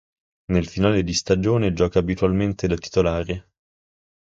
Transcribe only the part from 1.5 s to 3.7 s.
gioca abitualmente da titolare.